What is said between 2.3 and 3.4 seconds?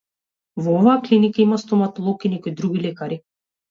и некои други лекари.